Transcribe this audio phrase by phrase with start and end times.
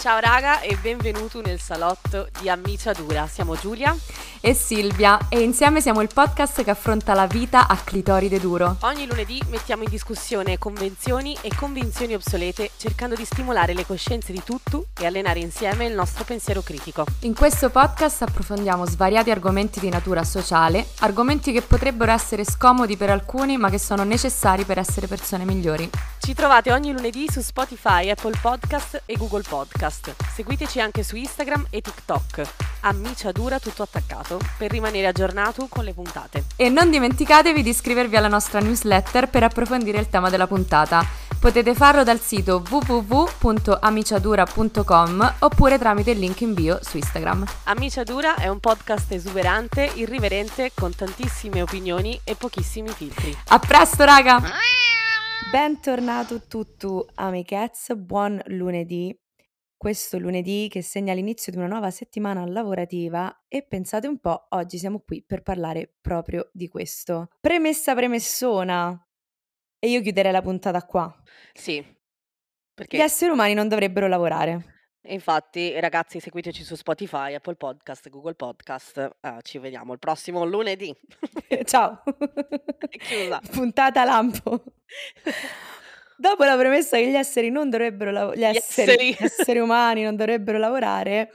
[0.00, 3.26] Ciao raga e benvenuto nel salotto di Ammiciadura.
[3.26, 3.94] Siamo Giulia
[4.40, 8.78] e Silvia e insieme siamo il podcast che affronta la vita a clitoride duro.
[8.80, 14.42] Ogni lunedì mettiamo in discussione convenzioni e convinzioni obsolete cercando di stimolare le coscienze di
[14.42, 17.04] tutto e allenare insieme il nostro pensiero critico.
[17.20, 23.10] In questo podcast approfondiamo svariati argomenti di natura sociale, argomenti che potrebbero essere scomodi per
[23.10, 25.90] alcuni ma che sono necessari per essere persone migliori.
[26.18, 29.89] Ci trovate ogni lunedì su Spotify, Apple Podcast e Google Podcast.
[29.90, 32.42] Seguiteci anche su Instagram e TikTok.
[32.80, 36.44] Ammiciadura tutto attaccato per rimanere aggiornato con le puntate.
[36.56, 41.04] E non dimenticatevi di iscrivervi alla nostra newsletter per approfondire il tema della puntata.
[41.40, 47.46] Potete farlo dal sito www.amiciadura.com oppure tramite il link in bio su Instagram.
[47.64, 53.34] Ammiciadura è un podcast esuberante, irriverente, con tantissime opinioni e pochissimi filtri.
[53.48, 54.42] A presto, raga!
[55.50, 59.19] Bentornato tutto, amichezze, buon lunedì.
[59.80, 64.76] Questo lunedì che segna l'inizio di una nuova settimana lavorativa e pensate un po', oggi
[64.76, 67.30] siamo qui per parlare proprio di questo.
[67.40, 69.08] Premessa premessona.
[69.78, 71.10] E io chiuderei la puntata qua.
[71.54, 71.82] Sì.
[72.74, 74.82] Perché gli esseri umani non dovrebbero lavorare.
[75.04, 79.16] Infatti, ragazzi, seguiteci su Spotify, Apple Podcast, Google Podcast.
[79.22, 80.94] Uh, ci vediamo il prossimo lunedì.
[81.64, 82.02] Ciao.
[83.50, 84.62] Puntata lampo.
[86.20, 90.16] Dopo la premessa che gli esseri non dovrebbero lavorare, gli, esseri, gli esseri umani non
[90.20, 91.30] dovrebbero lavorare,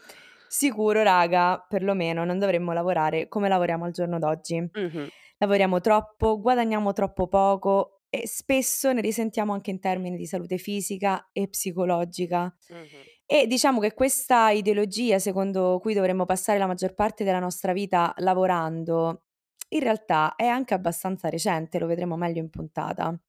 [0.48, 4.60] sicuro, raga, perlomeno non dovremmo lavorare come lavoriamo al giorno d'oggi.
[4.60, 5.08] Mm-hmm.
[5.40, 11.30] Lavoriamo troppo, guadagniamo troppo poco e spesso ne risentiamo anche in termini di salute fisica
[11.34, 12.56] e psicologica.
[12.72, 13.02] Mm-hmm.
[13.26, 18.14] E diciamo che questa ideologia secondo cui dovremmo passare la maggior parte della nostra vita
[18.18, 19.24] lavorando,
[19.70, 23.20] in realtà è anche abbastanza recente, lo vedremo meglio in puntata.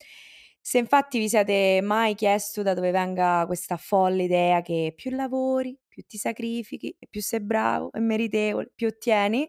[0.69, 5.79] Se infatti vi siete mai chiesto da dove venga questa folle idea che più lavori,
[5.87, 9.49] più ti sacrifichi, più sei bravo e meritevole, più ottieni,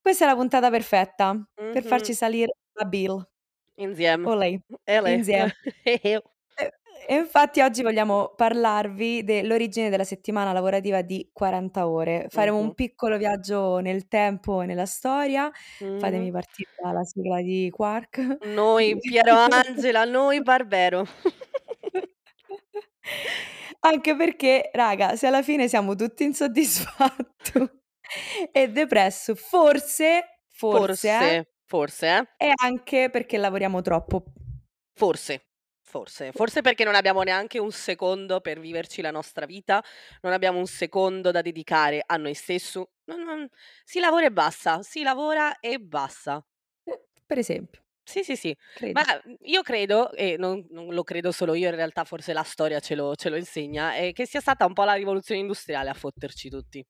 [0.00, 1.72] questa è la puntata perfetta mm-hmm.
[1.74, 3.22] per farci salire la bill.
[3.74, 4.26] Insieme.
[4.26, 4.58] O lei.
[4.84, 5.16] E lei.
[5.16, 5.54] Insieme.
[7.10, 12.26] E infatti oggi vogliamo parlarvi dell'origine della settimana lavorativa di 40 ore.
[12.28, 15.50] Faremo un piccolo viaggio nel tempo e nella storia.
[15.98, 16.32] Fatemi Mhm.
[16.32, 18.36] partire dalla sigla di Quark.
[18.48, 21.06] Noi Piero Angela, noi Barbero.
[23.80, 27.52] Anche perché, raga, se alla fine siamo tutti insoddisfatti
[28.52, 32.24] e depressi, forse, forse, eh, Forse, forse, eh?
[32.48, 34.24] è anche perché lavoriamo troppo.
[34.94, 35.47] Forse,
[35.88, 39.82] forse, forse perché non abbiamo neanche un secondo per viverci la nostra vita,
[40.20, 42.78] non abbiamo un secondo da dedicare a noi stessi.
[43.04, 43.48] Non- non-
[43.84, 46.44] Si lavora e basta, si lavora e basta.
[47.26, 48.54] Per esempio, Sì, sì, sì.
[48.74, 48.92] credi.
[48.92, 52.42] Ma mm, io credo, e non, non lo credo solo io, in realtà forse la
[52.42, 55.88] storia ce lo, ce lo insegna, è che sia stata un po' la rivoluzione industriale
[55.90, 56.84] a fotterci tutti.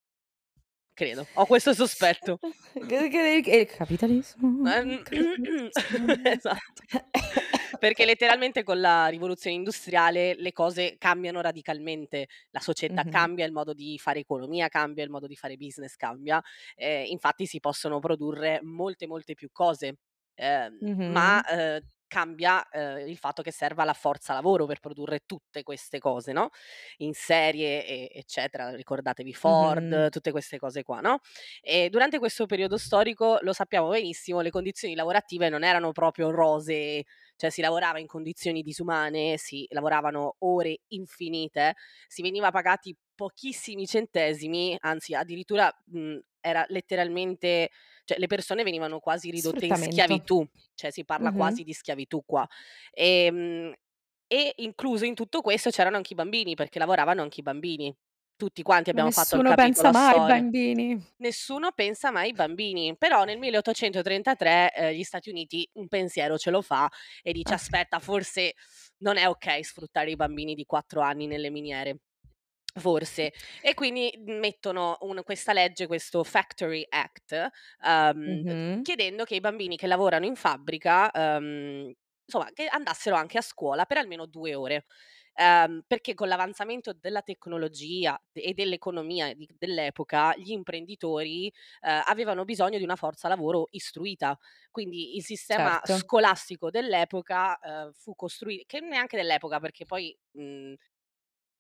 [0.95, 2.39] Credo, ho questo sospetto.
[2.89, 4.69] Che- Il capitalismo.
[4.69, 5.69] Ehm, capitalismo.
[6.25, 6.83] esatto.
[7.79, 13.09] Perché letteralmente con la rivoluzione industriale le cose cambiano radicalmente, la società Mhm.
[13.09, 16.43] cambia, il modo di fare economia cambia, il modo di fare business cambia,
[16.77, 19.97] eh, infatti si possono produrre molte molte più cose,
[20.35, 21.45] ehm, ma Mhm.
[21.45, 26.33] eh, cambia eh, il fatto che serva la forza lavoro per produrre tutte queste cose,
[26.33, 26.49] no?
[26.99, 30.11] In serie, e- eccetera, ricordatevi Ford, Mhm.
[30.11, 31.21] tutte queste cose qua, no?
[31.61, 37.05] E durante questo periodo storico, lo sappiamo benissimo, le condizioni lavorative non erano proprio rose,
[37.37, 41.75] cioè si lavorava in condizioni disumane, si lavoravano ore infinite,
[42.07, 47.71] si veniva pagati pochissimi centesimi, anzi addirittura mh, era letteralmente,
[48.05, 51.37] cioè le persone venivano quasi ridotte in schiavitù, cioè si parla Mhm.
[51.37, 52.47] quasi di schiavitù qua.
[52.93, 53.73] E, mh,
[54.27, 57.95] e incluso in tutto questo c'erano anche i bambini, perché lavoravano anche i bambini.
[58.37, 61.05] Tutti quanti abbiamo fatto il nessuno pensa capitolo mai ai bambini.
[61.17, 66.51] Nessuno pensa mai ai bambini, però nel 1833 eh, gli Stati Uniti un pensiero ce
[66.51, 66.89] lo fa
[67.23, 68.55] e dice aspetta, forse
[68.99, 71.99] non è ok sfruttare i bambini di 4 anni nelle miniere.
[72.75, 73.33] Forse.
[73.61, 77.49] E quindi mettono un- questa legge, questo Factory Act,
[77.85, 78.83] ehm, Mhm.
[78.83, 81.93] chiedendo che i bambini che lavorano in fabbrica, ehm,
[82.25, 84.85] insomma, che andassero anche a scuola per almeno due ore.
[85.35, 91.53] Ehm, perché con l'avanzamento della tecnologia e dell'economia di- dell'epoca, gli imprenditori eh,
[92.07, 94.37] avevano bisogno di una forza lavoro istruita.
[94.71, 95.85] Quindi il sistema Certo.
[95.85, 100.75] scolastico dell'epoca eh, fu costruito, che neanche dell'epoca, perché poi mh,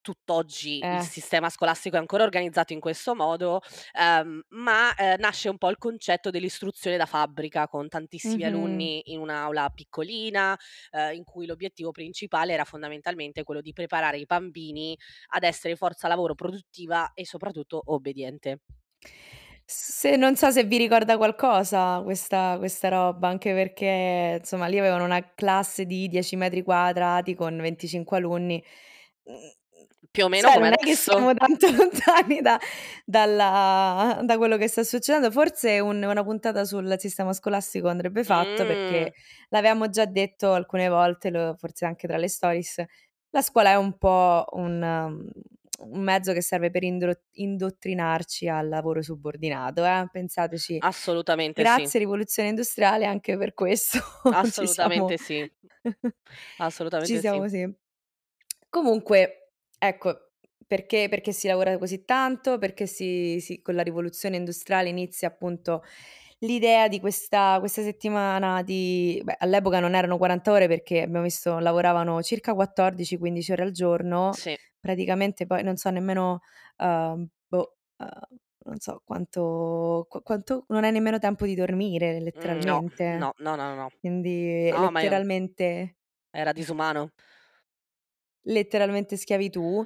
[0.00, 1.08] tutt'oggi il Eh.
[1.08, 3.60] sistema scolastico è ancora organizzato in questo modo,
[3.98, 8.44] ehm, ma, ehm, nasce un po' il concetto dell'istruzione da fabbrica con tantissimi Mh-mh.
[8.44, 10.56] alunni in un'aula piccolina,
[10.90, 14.96] ehm, in cui l'obiettivo principale era fondamentalmente quello di preparare i bambini
[15.34, 18.60] ad essere forza lavoro produttiva e soprattutto obbediente.
[19.70, 25.04] Se non so se vi ricorda qualcosa questa questa roba, anche perché insomma lì avevano
[25.04, 28.62] una classe di 10 metri quadrati con 25 alunni.
[30.18, 31.12] Più o meno cioè come non è che adesso.
[31.12, 32.58] siamo tanto lontani da
[33.04, 35.30] dalla da quello che sta succedendo.
[35.30, 38.66] Forse un una puntata sul sistema scolastico andrebbe fatta, Mh.
[38.66, 39.12] perché
[39.50, 42.82] l'avevamo già detto alcune volte, lo forse anche tra le stories,
[43.30, 45.30] la scuola è un po' un mhmm,
[45.86, 50.82] un mezzo che serve per indro indottrinarci al lavoro subordinato, eh, pensateci.
[50.82, 51.86] Assolutamente sì.
[51.86, 54.00] Grazie rivoluzione industriale anche per questo
[54.50, 55.48] ci Assolutamente sì.
[57.02, 57.20] ci Assolutamente sì.
[57.20, 57.68] siamo sì.
[58.68, 59.47] Comunque,
[59.78, 60.30] ecco,
[60.66, 65.82] perché perché si lavora così tanto, perché si si con la rivoluzione industriale inizia appunto
[66.40, 71.58] l'idea di questa questa settimana di beh, all'epoca non erano 40 ore perché abbiamo visto
[71.58, 74.58] lavoravano circa 14, 15 ore al giorno, Sì.
[74.80, 76.40] praticamente poi non so nemmeno,
[76.78, 78.08] uhm, boh, uhm,
[78.64, 83.14] non so quanto qua quanto non hai nemmeno tempo di dormire no, letteralmente.
[83.14, 83.90] no, no, no, no.
[84.00, 85.94] Quindi No, ma io letteralmente
[86.32, 87.12] era disumano.
[88.48, 89.84] Letteralmente schiavitù.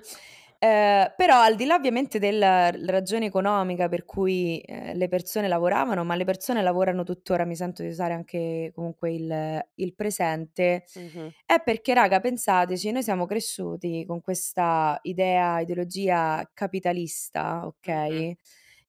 [0.58, 5.48] Ehm, però al di là ovviamente del l ragione economica per cui, ehm, le persone
[5.48, 10.84] lavoravano, ma le persone lavorano tuttora, mi sento di usare anche comunque il il presente,
[10.96, 11.32] Mh-mh.
[11.44, 18.22] è perché raga pensateci, noi siamo cresciuti con questa idea, ideologia capitalista, Mh-mh.
[18.22, 18.36] okay,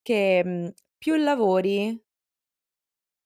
[0.02, 2.00] che, mhmm, più lavori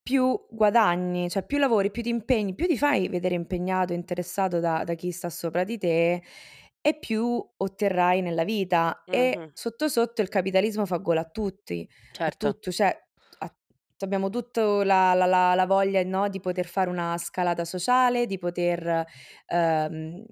[0.08, 4.86] più guadagni, cioè più lavori, più ti impegni, più ti fai vedere impegnato, interessato da
[4.86, 6.24] da chi sta sopra di te
[6.80, 9.06] e più otterrai nella vita.
[9.10, 9.52] E Mh-mh.
[9.52, 11.86] sotto, sotto il capitalismo fa gola a tutti,
[12.24, 12.48] a Certo.
[12.48, 12.98] tutto, cioè
[13.40, 13.54] a
[14.00, 18.38] abbiamo tutto la la la la voglia, no, di poter fare una scalata sociale, di
[18.38, 19.06] poter,
[19.48, 20.26] ehm,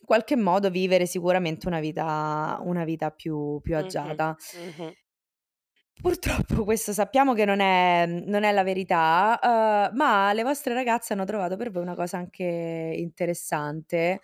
[0.00, 4.34] in qualche modo vivere sicuramente una vita una vita più più agiata.
[4.52, 4.94] Mh-mh.
[6.00, 9.38] Purtroppo questo sappiamo che non è non è la verità,
[9.90, 12.44] uhm, ma le vostre ragazze hanno trovato per voi una cosa anche
[12.96, 14.20] interessante,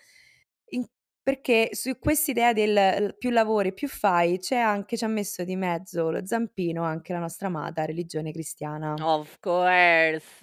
[0.69, 0.85] in
[1.21, 6.11] perché su quest'idea del più lavori più fai, c'è anche ci ha messo di mezzo
[6.11, 9.01] lo zampino anche la nostra amata religione cristiana.
[9.01, 10.41] Of course,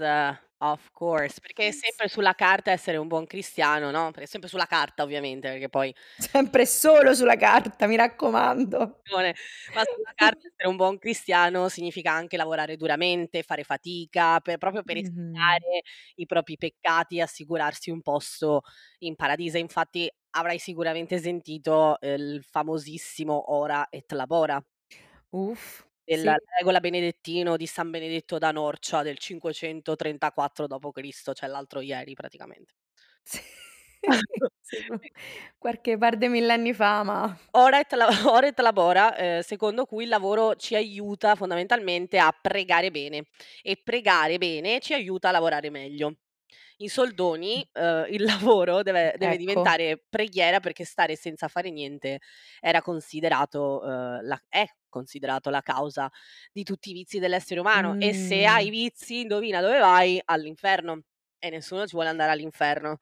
[0.62, 4.48] of course, perché è sempre sulla carta essere un buon cristiano, no, perché è sempre
[4.48, 9.02] sulla carta ovviamente, perché poi Sempre solo sulla carta, mi raccomando.
[9.72, 14.82] ma sulla carta essere un buon cristiano significa anche lavorare duramente, fare fatica, per proprio
[14.84, 15.82] per espiare
[16.16, 18.62] i propri peccati e assicurarsi un posto
[18.98, 19.58] in paradiso.
[19.58, 24.62] Infatti avrai sicuramente sentito, ehm, il famosissimo "Ora et labora"
[25.32, 26.46] Uff, della sì.
[26.58, 32.74] regola Benedettino di San Benedetto da Norcia del 534 dopo Cristo, cioè l'altro ieri praticamente.
[33.22, 33.40] Sì,
[35.58, 40.04] qualche par de millenni fa, ma Ora et la ora et labora, ehm, secondo cui
[40.04, 43.24] il lavoro ci aiuta fondamentalmente a pregare bene
[43.62, 46.16] e pregare bene ci aiuta a lavorare meglio.
[46.82, 49.36] In soldoni, uhm, il lavoro deve deve Ecco.
[49.36, 52.18] diventare preghiera perché stare senza fare niente
[52.60, 56.10] era considerato, uhm, la è considerato la causa
[56.52, 60.20] di tutti i vizi dell'essere umano e se hai vizi indovina dove vai?
[60.24, 61.02] All'inferno
[61.38, 62.98] e nessuno ci vuole andare all'inferno.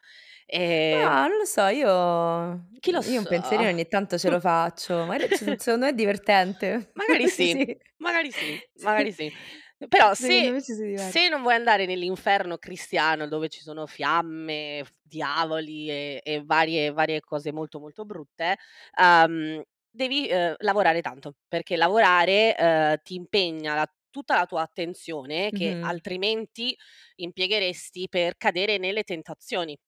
[0.46, 3.28] Ehm Ah, non lo so, io Chi lo io un sa?
[3.28, 6.92] pensierino ogni tanto ce lo faccio, magari secondo me è divertente.
[6.96, 7.78] Magari sì, Sì.
[7.98, 8.88] magari sì, Sì.
[8.88, 9.32] magari sì.
[9.88, 10.54] Però se
[10.92, 17.20] se non vuoi andare nell'inferno cristiano dove ci sono fiamme, diavoli e e varie varie
[17.20, 18.56] cose molto, molto brutte,
[19.00, 25.52] uhm, devi, uhm, lavorare tanto, perché lavorare, uhm, ti impegna la tutta la tua attenzione
[25.52, 25.80] che Mh-mh.
[25.80, 26.76] altrimenti
[27.16, 29.78] impiegheresti per cadere nelle tentazioni,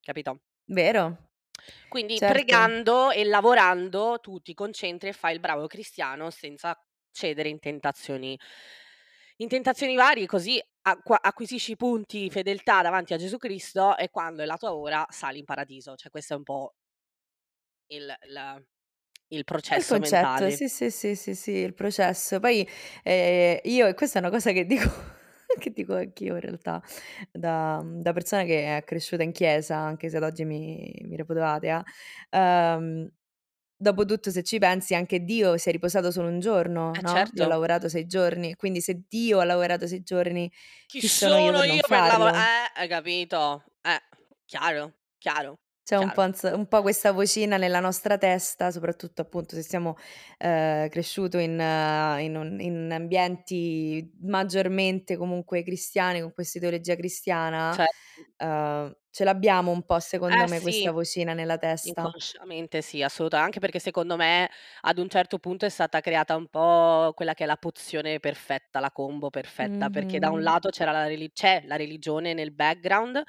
[0.00, 0.40] capito?
[0.68, 1.30] Vero,
[1.92, 2.24] Quindi certo.
[2.24, 6.76] pregando e lavorando tu ti concentri e fai il bravo cristiano senza
[7.10, 8.38] cedere in tentazioni
[9.36, 14.46] in tentazioni varie, così acqua acquisisci punti fedeltà davanti a Gesù Cristo e quando è
[14.46, 15.94] la tua ora sali in paradiso.
[15.96, 16.74] Cioè questo è un po'
[17.88, 18.62] il la
[19.28, 20.50] il È il processo concetto, mentale.
[20.50, 22.38] sì, sì, sì, sì, sì, il processo.
[22.38, 22.66] Poi,
[23.02, 24.88] ehm, io e questa è una cosa che dico
[25.58, 26.82] che dico anch'io in realtà,
[27.32, 31.42] da da persona che è cresciuta in chiesa, anche se ad oggi mi mi reputo
[31.42, 31.82] atea,
[32.30, 33.10] uhm,
[33.84, 37.44] dopotutto se ci pensi anche Dio si è riposato solo un giorno, Eh no, io
[37.44, 37.48] ho certo.
[37.48, 40.50] lavorato 6 giorni, quindi se Dio ha lavorato 6 giorni,
[40.90, 42.46] Chi chi sono io sono per io per lavo farlo?
[42.46, 43.64] eh, hai capito?
[43.82, 44.00] Eh,
[44.46, 45.58] chiaro, chiaro.
[45.86, 46.22] C'è un po'
[46.54, 49.96] un po' questa vocina nella nostra testa, soprattutto appunto se siamo,
[50.38, 51.52] ehm, cresciuto in
[52.20, 58.24] in un in ambienti maggiormente comunque cristiani, con questa ideologia cristiana, Certo.
[58.38, 62.14] uhm, ce l'abbiamo un po' Eh secondo me sì, questa vocina nella testa.
[62.22, 64.50] inconsciamente sì, assoluta anche perché secondo me
[64.82, 68.80] ad un certo punto è stata creata un po' quella che è la pozione perfetta,
[68.80, 70.42] la combo perfetta, perché da un Mh-mh.
[70.42, 73.22] lato c'era la reli c'è la religione nel background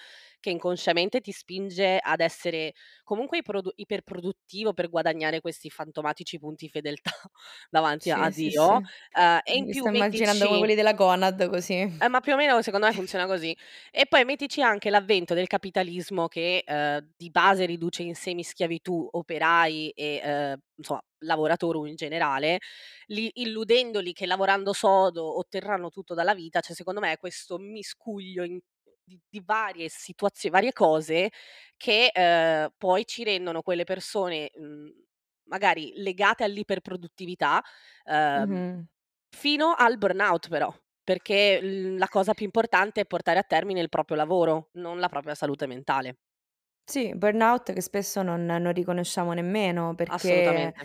[0.45, 2.73] che inconsciamente ti spinge ad essere
[3.03, 7.11] comunque iprodu iperproduttivo per guadagnare questi fantomatici punti fedeltà
[7.71, 8.71] davanti a Sì, sì, sì.
[8.71, 8.81] Dio,
[9.17, 11.89] uhm, e in Mi più sto immaginando mettici quelli della Conad così.
[11.97, 13.55] Eh, ma più o meno secondo me funziona così.
[13.89, 19.91] E poi mettici anche l'avvento del capitalismo che, uhm, di base riduce in semischiavitù operai
[19.91, 22.59] e, uhm, insomma lavoratori in generale,
[23.07, 28.43] li illudendoli che lavorando sodo otterranno tutto dalla vita, cioè secondo me è questo miscuglio
[28.43, 28.59] in
[29.05, 31.29] di di varie situazio varie cose
[31.77, 34.89] che, uhm, poi ci rendono quelle persone, mhmm,
[35.49, 37.61] magari legate all'iperproduttività,
[38.05, 38.85] uhm, Mh-mh.
[39.29, 43.89] fino al burnout però, perché l la cosa più importante è portare a termine il
[43.89, 46.17] proprio lavoro, non la propria salute mentale.
[46.87, 50.75] Sì, burnout che spesso non non riconosciamo nemmeno, perché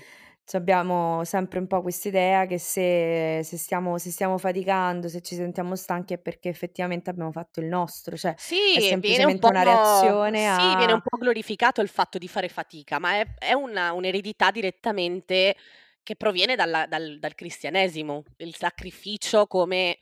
[0.51, 5.77] C'abbiamo sempre un po' quest'idea che se se stiamo se stiamo faticando, se ci sentiamo
[5.77, 8.37] stanchi è perché effettivamente abbiamo fatto il nostro, cioè
[8.73, 12.17] è Sì, un semplicemente po' una reazione sì, viene un a po' glorificato il fatto
[12.17, 15.55] di fare fatica, ma è è una un'eredità direttamente
[16.03, 19.99] che proviene dalla dal dal cristianesimo, il sacrificio come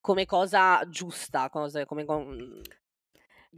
[0.00, 2.04] come cosa giusta, cose come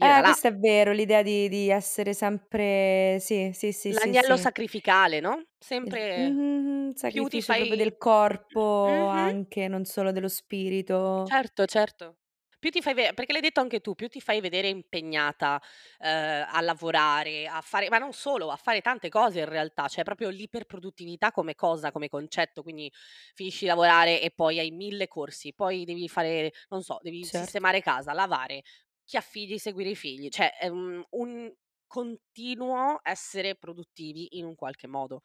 [0.00, 0.34] Eh, là.
[0.34, 4.36] questo è vero, l'idea di di essere sempre sì, sì, sì, sì, L'agnello sì.
[4.36, 9.08] sacrificale, no, sempre mh-mh-mh, più ti sacrificio proprio fai del corpo mh-mh.
[9.08, 11.26] anche, non solo dello spirito.
[11.26, 12.16] Certo, certo.
[12.58, 15.60] Più ti fai ve perché l'hai detto anche tu, più ti fai vedere impegnata,
[15.98, 20.04] uhm, a lavorare, a fare ma non solo, a fare tante cose in realtà, cioè
[20.04, 22.90] proprio l'iperproduttività come cosa, come concetto, quindi
[23.34, 27.32] finisci di lavorare e poi hai 1000 corsi, poi devi fare, non so, devi Certo.
[27.32, 28.62] sistemare casa, lavare,
[29.04, 31.52] chi ha figli, seguire i figli, cioè è un un
[31.86, 35.22] continuo essere produttivi in un qualche modo.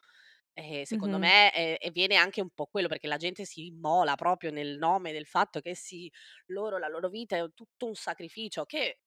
[0.52, 1.30] E secondo Mh-mh.
[1.30, 4.76] me, ehm, e viene anche un po' quello, perché la gente si immola proprio nel
[4.78, 6.10] nome del fatto che sì,
[6.46, 8.98] loro la loro vita è tutto un sacrificio, che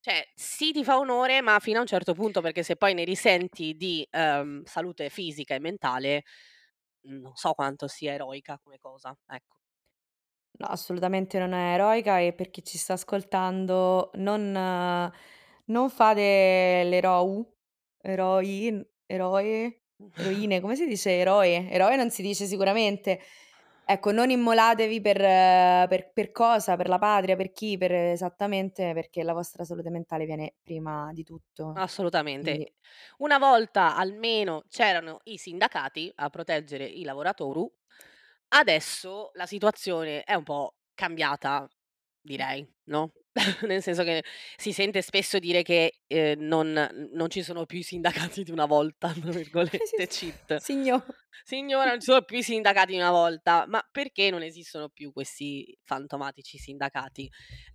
[0.00, 3.04] cioè sì, ti fa onore, ma fino a un certo punto, perché se poi ne
[3.04, 6.22] risenti di, uhm, salute fisica e mentale,
[7.02, 9.59] non so quanto sia eroica come cosa, ecco.
[10.60, 14.52] No, assolutamente non è eroica e per chi ci sta ascoltando non
[15.66, 17.46] non fate l'erou,
[18.02, 19.82] eroi, eroe,
[20.16, 21.70] eroine, come si dice eroe?
[21.70, 23.20] Eroe non si dice sicuramente.
[23.84, 25.16] Ecco, non immolatevi per
[25.88, 26.76] per per cosa?
[26.76, 27.78] Per la patria, per chi?
[27.78, 31.80] Per esattamente perché la vostra salute mentale viene prima di tutto.
[31.80, 32.50] Assolutamente.
[32.50, 32.70] Quindi
[33.18, 37.66] Una volta almeno c'erano i sindacati a proteggere i lavoratori,
[38.50, 41.68] adesso la situazione è un po' cambiata,
[42.20, 43.12] direi, no,
[43.66, 44.24] nel senso che
[44.56, 48.66] si sente spesso dire che, ehm, non non ci sono più i "sindacati di una
[48.66, 50.56] volta", tra virgolette, cheat.
[50.56, 51.04] Signo
[51.42, 55.12] Signora, non ci sono più i sindacati di una volta, ma perché non esistono più
[55.12, 57.30] questi fantomatici sindacati?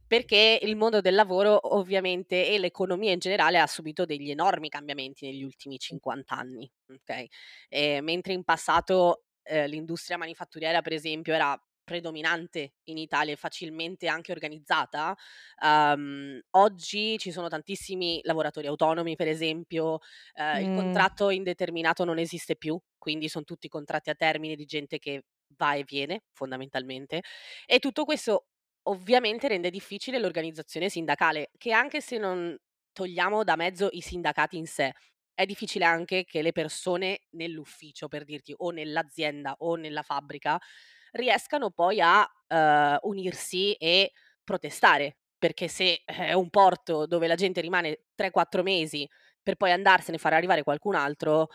[0.08, 5.26] Perché il mondo del lavoro ovviamente e l'economia in generale ha subito degli enormi cambiamenti
[5.26, 7.28] negli ultimi 50 anni, okay,
[7.70, 14.08] ehm, mentre in passato, ehm, l'industria manifatturiera per esempio era predominante in Italia e facilmente
[14.08, 15.16] anche organizzata,
[15.64, 20.00] uhm, oggi ci sono tantissimi lavoratori autonomi per esempio,
[20.34, 20.72] ehm, il Mh.
[20.72, 25.26] contratto indeterminato non esiste più, quindi son tutti contratti a termine di gente che
[25.58, 27.22] va e viene fondamentalmente,
[27.68, 28.48] e tutto questo
[28.88, 32.56] ovviamente rende difficile l'organizzazione sindacale, che anche se non
[32.94, 34.92] togliamo da mezzo i sindacati in sé,
[35.36, 40.60] è difficile anche che le persone nell'ufficio, per dirti, o nell'azienda o nella fabbrica,
[41.14, 44.12] riescano poi a, uhm, unirsi e
[44.44, 49.08] protestare, perché se è un porto dove la gente rimane 3, 4 mesi
[49.44, 51.50] per poi andarsene e far arrivare qualcun altro,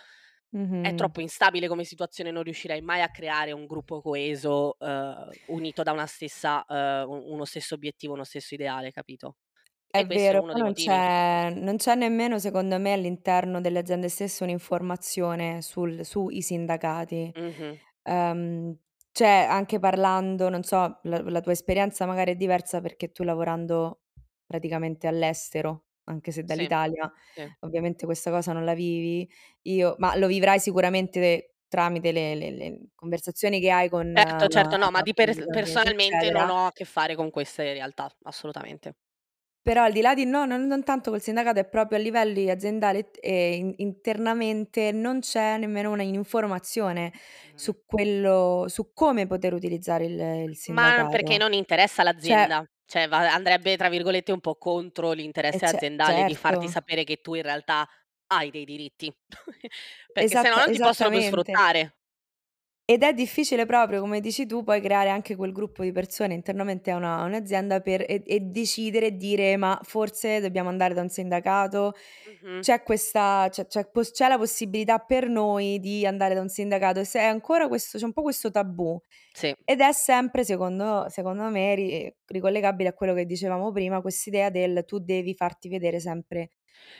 [0.80, 0.94] è Mh-mh.
[0.94, 5.92] troppo instabile come situazione, non riuscirai mai a creare un gruppo coeso, uhm, unito da
[5.92, 6.64] una stessa
[7.06, 9.34] u uno stesso obiettivo, uno stesso ideale, capito?
[9.94, 10.72] È E questo è vero, uno poi dei non motivi.
[10.74, 17.34] c'è non c'è nemmeno secondo me all'interno delle aziende stesse un'informazione sul sui sindacati.
[17.36, 17.80] Mh-mh.
[18.04, 18.76] Uhm,
[19.12, 24.02] cioè anche parlando, non so, la la tua esperienza magari è diversa perché tu lavorando
[24.46, 27.50] praticamente all'estero, anche se Sì, dall'Italia, sì.
[27.60, 29.28] ovviamente questa cosa non la vivi,
[29.62, 34.76] io ma lo vivrai sicuramente tramite le le le conversazioni che hai con Certo, certo,
[34.76, 36.50] no, ma di pers dipendenti, personalmente non eccetera.
[36.50, 38.94] ho a che fare con queste realtà, assolutamente.
[39.66, 42.48] Però al di là di no, non non tanto col sindacato, è proprio a livelli
[42.48, 47.12] aziendali e in internamente non c'è nemmeno una informazione
[47.44, 47.50] Mh.
[47.54, 51.38] su quello su come poter utilizzare il il Ma perché sindacato.
[51.38, 52.64] non interessa Cioè all'azienda.
[52.84, 55.12] Cioè va andrebbe tra virgolette un po' "contro
[55.52, 56.68] E l'interesse ce aziendale" di farti certo.
[56.68, 57.88] sapere che tu in realtà
[58.28, 59.12] hai dei diritti,
[60.12, 61.22] perché se no Esatta non ti possono più esattamente.
[61.22, 61.99] sfruttare.
[62.92, 66.90] Ed è difficile proprio, come dici tu, poi creare anche quel gruppo di persone internamente
[66.90, 71.00] a una a un'azienda per e e decidere e dire: "Ma forse dobbiamo andare da
[71.02, 71.92] un sindacato?"
[72.26, 72.64] Mh-mh.
[72.64, 76.98] C'è questa c'è c'è pos c'è la possibilità per noi di andare da un sindacato
[76.98, 79.00] e se è ancora questo c'è un po' questo tabù.
[79.34, 79.54] Sì.
[79.64, 84.84] Ed è sempre secondo secondo me ri ricollegabile a quello che dicevamo prima, quest'idea del
[84.84, 86.50] tu devi farti vedere sempre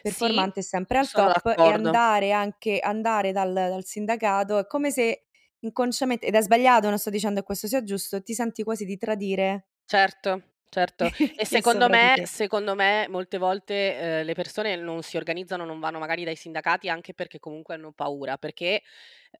[0.04, 2.00] Sì, performante sempre al sono top e d'accordo.
[2.09, 5.25] andare anche andare dal dal sindacato è come se
[5.61, 8.97] inconsciamente ed è sbagliato, non sto dicendo che questo sia giusto, ti senti quasi di
[8.97, 11.11] tradire Certo, certo.
[11.35, 15.99] E secondo me secondo me molte volte, ehm, le persone non si organizzano, non vanno
[15.99, 18.83] magari dai sindacati anche perché comunque hanno paura, perché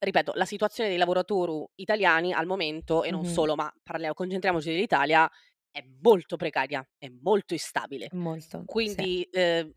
[0.00, 3.25] ripeto, la situazione dei lavoratori italiani al momento e non Mh-mh.
[3.25, 5.31] solo, ma parlia concentriamoci dell'Italia,
[5.71, 8.11] è molto precaria, è molto instabile.
[8.12, 9.03] Molto, sì.
[9.05, 9.71] Quindi, ehm,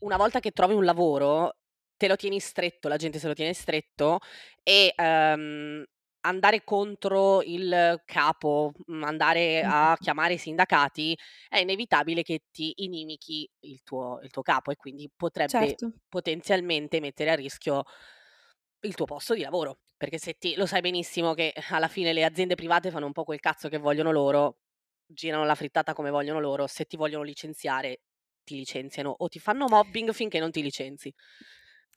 [0.00, 1.58] una volta che trovi un lavoro,
[1.96, 4.18] te lo tieni stretto, la gente se lo tiene stretto
[4.62, 5.84] e, ehm,
[6.20, 11.16] andare contro il capo, mhmm, andare a chiamare i sindacati,
[11.48, 15.92] è inevitabile che ti inimichi il tuo il tuo capo e quindi potrebbe Certo.
[16.08, 17.84] potenzialmente mettere a rischio
[18.80, 19.80] il tuo posto di lavoro.
[19.96, 23.24] Perché se ti lo sai benissimo che alla fine le aziende private fanno un po'
[23.24, 24.58] quel cazzo che vogliono loro,
[25.06, 28.02] girano la frittata come vogliono loro, se ti vogliono licenziare
[28.44, 31.12] ti licenziano o ti fanno mobbing finché non ti licenzi.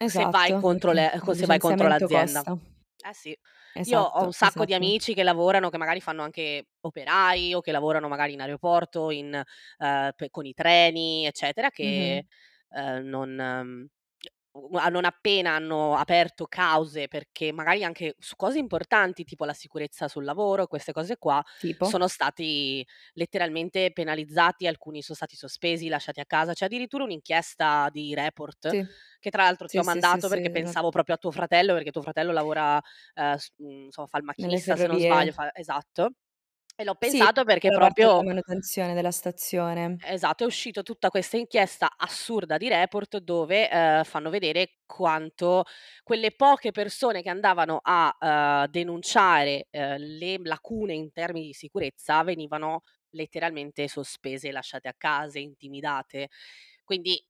[0.04, 2.46] Se vai Esatto, contro le co se vai contro licenziamento l'azienda.
[2.48, 2.58] costa.
[3.06, 3.38] Eh sì.
[3.84, 4.74] Io ho un Esatto, sacco di esatto.
[4.74, 9.34] amici che lavorano, che magari fanno anche operai o che lavorano magari in aeroporto, in
[9.78, 12.26] ehm, pe con i treni, eccetera, che,
[12.70, 13.90] ehm, non mhmm, u a
[14.92, 20.24] non appena hanno aperto cause, perché magari anche su cose importanti, tipo la sicurezza sul
[20.26, 21.92] lavoro, queste cose qua, Tipo?
[21.92, 26.54] sono stati letteralmente penalizzati, alcuni son stati sospesi, lasciati a casa.
[26.54, 28.88] C'è addirittura un'inchiesta di Report, Sì.
[29.20, 31.92] che tra l'altro ti Sì, ho sì, mandato perché pensavo proprio a tuo fratello, perché
[31.92, 32.82] tuo fratello lavora,
[33.14, 36.12] s mhmm, insomma fa il macchinista se non sbaglio, fa esatto.
[36.82, 40.02] E l'ho Sì, pensato perché la parte proprio della manutenzione della stazione.
[40.02, 45.66] Esatto, è uscito tutta questa inchiesta assurda di Report dove, ehm, fanno vedere quanto
[46.04, 52.24] quelle poche persone che andavano a, uhm, denunciare, ehm, le lacune in termini di sicurezza
[52.24, 56.30] venivano letteralmente sospese, lasciate a casa, intimidate.
[56.86, 57.22] Quindi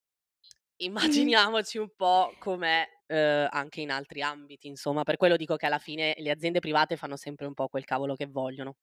[1.02, 1.36] Mh-mh.
[1.38, 5.04] immaginiamoci un po' com'è, uhm, anche in altri ambiti, insomma.
[5.04, 8.16] Per quello dico che alla fine le aziende private fanno sempre un po' quel cavolo
[8.16, 8.76] che vogliono.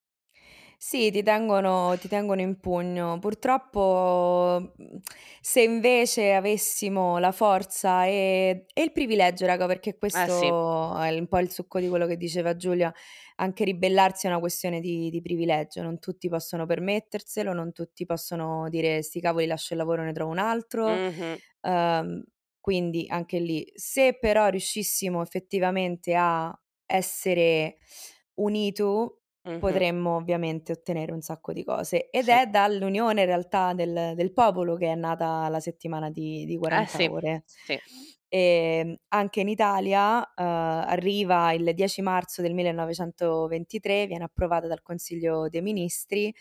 [0.80, 3.18] Sì, ti tengono ti tengono in pugno.
[3.18, 4.98] Purtroppo, mhmm,
[5.40, 10.50] se invece avessimo la forza e e il privilegio raga, perché Eh sì.
[10.50, 12.92] questo è un po' il succo di quello che diceva Giulia,
[13.36, 18.68] anche ribellarsi è una questione di di privilegio, non tutti possono permetterselo, non tutti possono
[18.68, 21.40] dire: "Sti cavoli lascio il lavoro ne trovo un altro." Mh-mh.
[21.62, 22.22] Uhm,
[22.60, 26.52] quindi anche lì, se però riuscissimo effettivamente a
[26.84, 27.78] essere
[28.34, 29.86] unitu, Mh-mh.
[29.96, 32.10] potremmo ovviamente ottenere un sacco di cose.
[32.10, 32.36] Ed Sì.
[32.36, 36.86] è dall'unione in realtà del del popolo che è nata la settimana di di Eh
[36.86, 37.44] 40 sì, ore.
[37.62, 37.80] sì.
[38.28, 45.48] Ehm, anche in Italia, uhm, arriva il 10 marzo del 1923, viene approvata dal Consiglio
[45.48, 46.34] dei Ministri,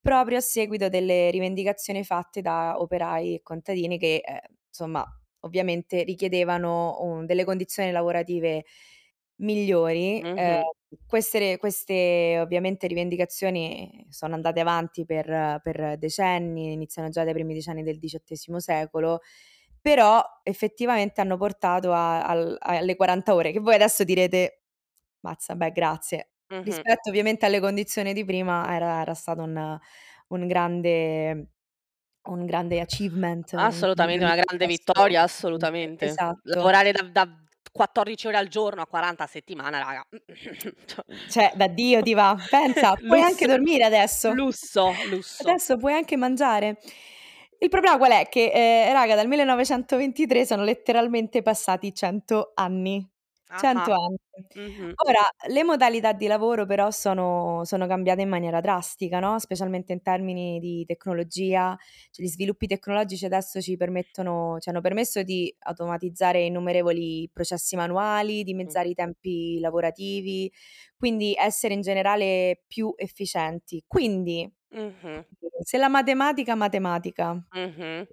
[0.00, 5.04] proprio a seguito delle rivendicazioni fatte da operai e contadini che, ehm, insomma,
[5.40, 8.64] ovviamente richiedevano un delle condizioni lavorative
[9.36, 10.26] migliori.
[10.34, 10.70] Ehm, Mh-mh.
[11.06, 17.82] Queste queste ovviamente rivendicazioni sono andate avanti per per decenni, iniziano già dai primi decenni
[17.82, 19.20] del XVIII secolo,
[19.80, 24.62] però effettivamente hanno portato a al alle 40 ore, che voi adesso direte:
[25.20, 26.82] "Mazza, beh grazie." Mh-mh.
[26.82, 29.78] Rispetto ovviamente alle condizioni di prima era era stato un
[30.28, 31.52] un grande
[32.24, 36.20] un grande achievement, un un Assolutamente, grande una grande vittoria, assolutamente.
[36.20, 36.40] Esatto.
[36.42, 37.28] Lavorare da da
[37.72, 40.06] 14 ore al giorno a 40 a settimana raga,
[40.86, 42.36] cioè cioè da Dio ti va.
[42.48, 44.32] Pensa, puoi anche lusso, dormire adesso.
[44.32, 45.42] lusso, lusso.
[45.42, 46.78] Adesso puoi anche mangiare.
[47.58, 48.28] Il problema qual è?
[48.28, 53.09] Che, ehm, raga dal 1923 sono letteralmente passati 100 anni.
[53.54, 53.92] 100 Ah-ah.
[53.92, 54.16] anni.
[54.56, 54.96] Mh-mh.
[55.06, 60.02] Ora, le modalità di lavoro però sono sono cambiate in maniera drastica, no, specialmente in
[60.02, 61.76] termini di tecnologia.
[62.10, 68.42] Cioè gli sviluppi tecnologici adesso ci permettono ci hanno permesso di automatizzare innumerevoli processi manuali,
[68.44, 70.52] dimezzare i tempi lavorativi,
[70.96, 73.82] quindi essere in generale più efficienti.
[73.86, 75.24] Quindi Mh-mh.
[75.64, 78.06] Se la matematica matematica Mh-mh.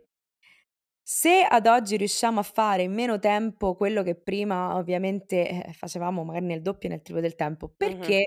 [1.09, 6.25] Se ad oggi riusciamo a fare in meno tempo quello che prima ovviamente, eh, facevamo
[6.25, 8.17] magari nel doppio e nel triplo del tempo, Mh-mh.
[8.17, 8.25] perché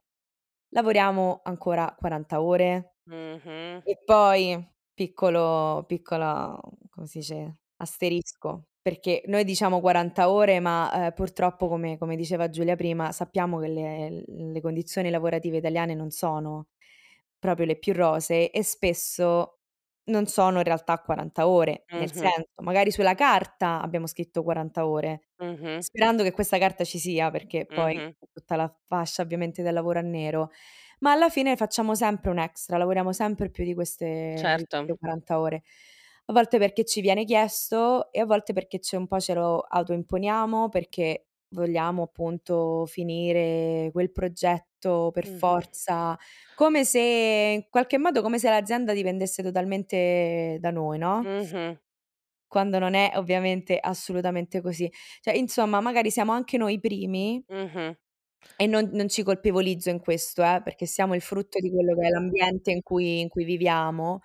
[0.71, 2.95] lavoriamo ancora 40 ore?
[3.07, 3.83] Mh-mh.
[3.83, 4.59] E poi
[4.95, 6.59] piccolo piccola
[6.91, 12.49] come si dice, asterisco, perché noi diciamo 40 ore, ma, ehm, purtroppo come come diceva
[12.51, 16.69] Giulia prima, sappiamo che le le condizioni lavorative italiane non sono
[17.39, 19.60] proprio le più rosee e spesso
[20.11, 22.15] non sono in realtà 40 ore, nel Mh-mh.
[22.15, 25.79] senso, magari sulla carta abbiamo scritto 40 ore, Mh-mh.
[25.79, 28.15] sperando che questa carta ci sia, perché poi Mh-mh.
[28.33, 30.51] tutta la fascia ovviamente del lavoro a nero,
[31.01, 34.79] ma alla fine facciamo sempre un extra, lavoriamo sempre più di queste di Certo.
[34.85, 35.63] queste 40 ore.
[36.27, 39.61] A volte perché ci viene chiesto e a volte perché c'è un po' ce lo
[39.61, 45.27] autoimponiamo, perché vogliamo appunto finire quel progetto per Mh-mh.
[45.27, 46.17] forza,
[46.55, 47.01] come se
[47.57, 51.25] in qualche modo come se l'azienda dipendesse totalmente da noi, no?
[51.25, 51.81] Mh-mh.
[52.53, 54.91] Quando non è ovviamente assolutamente così.
[55.21, 57.95] Cioè, insomma, magari siamo anche noi i primi Mh-mh.
[58.59, 62.07] e non non ci colpevolizzo in questo, eh, perché siamo il frutto di quello che
[62.07, 64.21] è l'ambiente in cui in cui viviamo.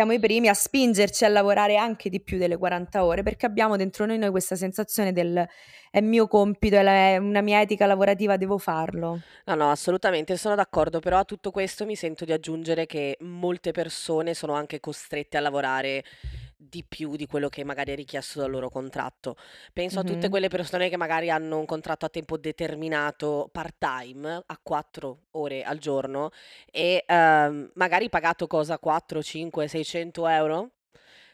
[0.00, 3.76] Siamo i primi a spingerci a lavorare anche di più delle 40 ore, perché abbiamo
[3.76, 5.46] dentro noi noi questa sensazione del:
[5.90, 10.38] "È mio compito, è la è una mia etica lavorativa, devo farlo." No, no, assolutamente,
[10.38, 14.80] sono d'accordo, però a tutto questo mi sento di aggiungere che molte persone sono anche
[14.80, 16.02] costrette a lavorare
[16.62, 19.36] di più di quello che magari è richiesto dal loro contratto.
[19.72, 20.28] Penso a tutte Mh-mh.
[20.28, 25.78] quelle persone che magari hanno un contratto a tempo determinato part-time, a 4 ore al
[25.78, 26.30] giorno
[26.70, 30.70] e, uhm, magari pagato cosa, 4, 5, 600 €?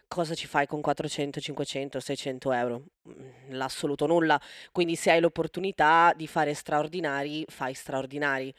[0.09, 2.85] Cosa ci fai con 400, 500, 600 €?
[3.03, 4.41] Mhmm, l'assoluto nulla.
[4.73, 8.55] Quindi se hai l'opportunità di fare straordinari, fai straordinari.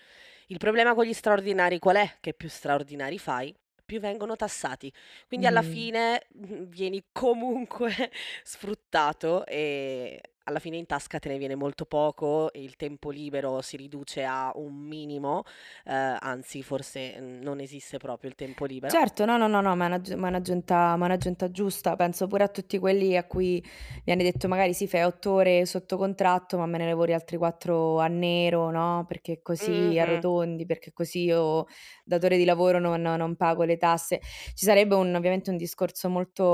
[0.47, 2.17] Il problema con gli straordinari qual è?
[2.19, 3.53] Che più straordinari fai,
[3.87, 4.93] più vengono tassati.
[5.27, 8.11] Quindi alla fine, mhmm, vieni comunque
[8.43, 13.61] sfruttato e alla fine in tasca te ne viene molto poco e il tempo libero
[13.61, 15.43] si riduce a un minimo,
[15.85, 18.97] ehm, anzi forse, mhmm, non esiste proprio il tempo libero.
[18.99, 21.97] Certo, no, no, no, no, ma è un'agg ma è un'aggiunta ma è un'aggiunta giusta.
[21.97, 23.61] Penso pure a tutti quelli a cui
[24.05, 27.99] viene detto magari: "Sì, fai 8 ore sotto contratto, ma me ne lavori altri 4
[27.99, 29.97] a nero, no, perché così Mh-mh.
[29.99, 31.65] arrotondi, perché così io
[32.05, 36.07] datore di lavoro non non pago le tasse." Ci sarebbe un ovviamente un discorso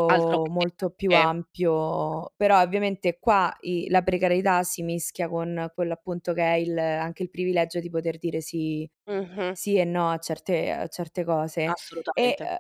[0.08, 1.14] Altro molto che, molto più che.
[1.14, 6.78] ampio, però ovviamente qua i la precarietà si mischia con quello appunto che è il
[6.80, 9.56] anche il privilegio di poter dire sì Mh-mh.
[9.56, 11.78] sì e no a certe a certe cose
[12.14, 12.48] e, Assolutamente.
[12.48, 12.58] uhm,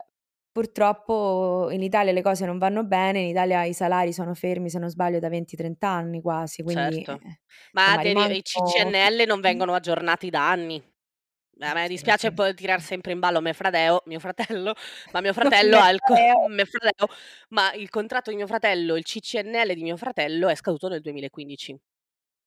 [0.51, 4.79] purtroppo in Italia le cose non vanno bene, in Italia i salari sono fermi, se
[4.79, 7.21] non sbaglio da 20, 30 anni quasi, quindi, Certo.
[7.23, 7.39] eh,
[7.71, 10.92] Ma insomma te i CCNL non vengono aggiornati da anni.
[11.65, 14.73] A me dispiace poi tirar sempre in ballo me fradeo mio fratello,
[15.11, 16.15] ma mio fratello ha il co
[16.49, 17.07] me fradeo,
[17.49, 21.77] ma il contratto di mio fratello, il CCNL di mio fratello è scaduto nel 2015,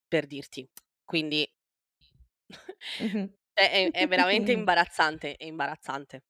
[0.08, 0.68] per dirti.
[1.04, 1.48] Quindi
[3.52, 6.22] è è veramente imbarazzante, è imbarazzante.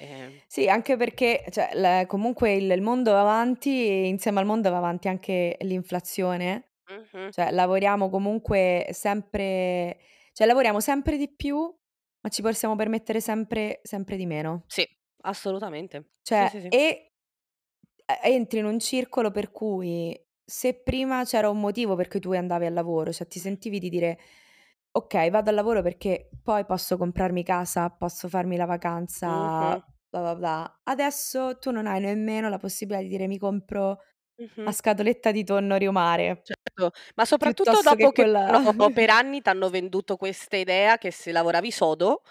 [0.00, 4.46] Ehm Sì, anche perché cioè l comunque il il mondo va avanti e insieme al
[4.46, 7.30] mondo va avanti anche l'inflazione, Mh-mh.
[7.30, 9.98] cioè lavoriamo comunque sempre
[10.32, 11.72] cioè lavoriamo sempre di più,
[12.24, 14.66] ma ci possiamo permettere sempre sempre di meno.
[14.66, 14.86] Sì,
[15.22, 16.10] assolutamente.
[16.30, 16.70] Sì, sì, Cioè sì.
[16.70, 17.12] e
[18.22, 22.66] entri in un circolo per cui se prima c'era un motivo per cui tu andavi
[22.66, 24.18] al lavoro, cioè ti sentivi di dire:
[24.92, 29.84] "Okay, vado al lavoro perché poi posso comprarmi casa, posso farmi la vacanza, Mh-mh.
[30.10, 33.98] bla, bla, bla." Adesso tu non hai nemmeno la possibilità di dire: "Mi compro
[34.62, 34.74] la Mh-mh.
[34.74, 36.42] scatoletta di tonno Rio Mare."
[36.76, 40.98] Certo, ma soprattutto Piuttosto che dopo che quella t'hanno per anni t'hanno venduto questa idea
[40.98, 42.22] che se lavoravi sodo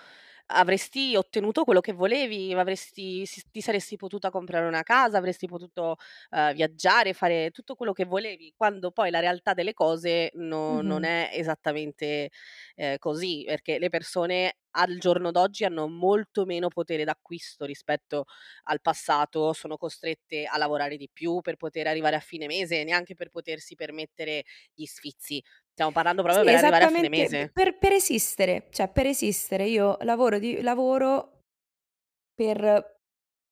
[0.54, 5.96] avresti ottenuto quello che volevi, avresti ti saresti potuta comprare una casa, avresti potuto,
[6.32, 11.04] uhm, viaggiare, fare tutto quello che volevi, quando poi la realtà delle cose no non
[11.04, 11.06] Mh-mh.
[11.06, 12.30] è esattamente,
[12.76, 18.26] ehm, così, perché le persone al giorno d'oggi hanno molto meno potere d'acquisto rispetto
[18.64, 23.14] al passato, sono costrette a lavorare di più per poter arrivare a fine mese, neanche
[23.16, 25.44] per potersi permettere gli sfizi.
[25.74, 27.50] Stiamo parlando proprio Sì, per arrivare a fine mese.
[27.52, 29.66] per per esistere, cioè per esistere.
[29.66, 31.40] Io lavoro di lavoro
[32.36, 33.00] per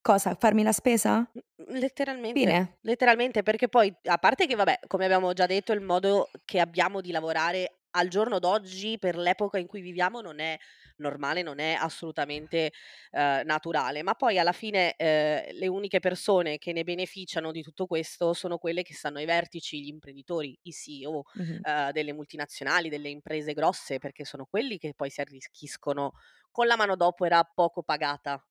[0.01, 0.36] cosa?
[0.36, 1.27] Farmi la spesa?
[1.69, 2.77] Letteralmente, Fine.
[2.81, 7.01] letteralmente, perché poi a parte che vabbè, come abbiamo già detto, il modo che abbiamo
[7.01, 10.58] di lavorare al giorno d'oggi, per l'epoca in cui viviamo, non è
[10.97, 12.71] normale, non è assolutamente,
[13.12, 17.86] uhm, naturale, ma poi alla fine, ehm, le uniche persone che ne beneficiano di tutto
[17.88, 21.63] questo sono quelle che stanno ai vertici, gli imprenditori, i CEO, Mh-mh.
[21.67, 26.12] uhm, delle multinazionali, delle imprese grosse, perché sono quelli che poi si arricchiscono
[26.51, 28.43] con la manodopera poco pagata.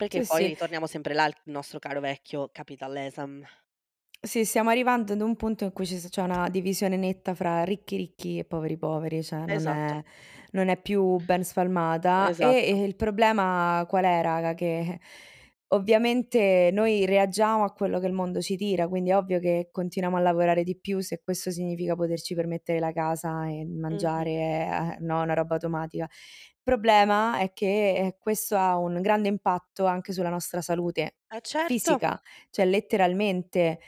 [0.00, 0.46] Perché Sì, poi sì.
[0.46, 3.42] ritorniamo sempre là, al nostro caro vecchio capitalism.
[4.24, 7.62] Sì, stiamo arrivando ad un punto in cui ci s c'è una divisione netta fra
[7.62, 9.68] ricchi ricchi e poveri poveri, cioè non Esatto.
[9.68, 10.02] è
[10.50, 12.34] non è più ben spalmata.
[12.36, 12.68] E, Esatto.
[12.68, 14.98] ehm, il problema qual è raga, che
[15.68, 20.16] ovviamente noi reagiamo a quello che il mondo ci tira, quindi è ovvio che continuiamo
[20.16, 24.28] a lavorare di più se questo significa poterci permettere la casa e Mh-mh.
[24.28, 26.08] mangiare, eh, no, una roba automatica.
[26.60, 31.98] Problema è che, ehm, questo ha un grande impatto anche sulla nostra salute Eh certo.
[31.98, 33.78] fisica, cioè letteralmente.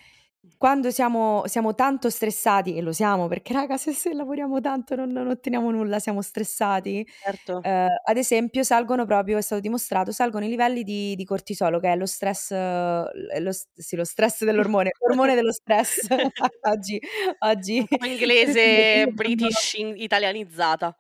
[0.57, 5.11] Quando siamo siamo tanto stressati, e lo siamo perché raga se se lavoriamo tanto non
[5.11, 7.55] non otteniamo nulla, siamo stressati, Certo.
[7.61, 11.93] ehm, ad esempio salgono proprio è stato dimostrato, salgono i livelli di di cortisolo, che
[11.93, 16.07] è lo stress lo sì, lo stress dell'ormone, l'ormone dello stress.
[16.63, 16.99] Oggi
[17.41, 20.97] oggi Un po' inglese british in italianizzata.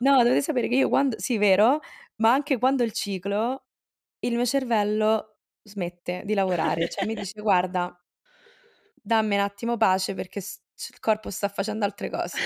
[0.00, 1.78] No, dovete sapere che io quando sì, vero,
[2.16, 3.66] ma anche quando il ciclo,
[4.20, 7.96] il mio cervello smette di lavorare, cioè mi dice: "Guarda"
[9.02, 12.38] "dammi un attimo pace perché il corpo sta facendo altre cose,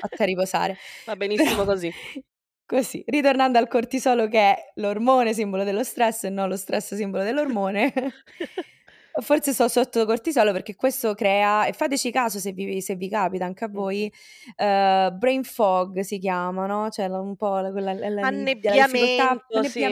[0.00, 1.92] vatte a riposare." Va Però benissimo così.
[2.66, 7.24] così, ritornando al cortisolo che è l'ormone simbolo dello stress e non lo stress simbolo
[7.24, 7.92] dell'ormone,
[9.22, 13.44] forse sto sotto cortisolo perché questo crea e fateci caso se vi se vi capita
[13.46, 14.12] anche a voi,
[14.56, 18.76] ehm, brain fog si chiama, no, cioè un po' la quella la la nebbia, la
[18.76, 19.84] Annebbiamento, sì.